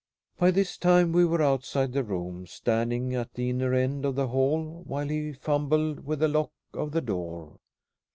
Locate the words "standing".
2.47-3.13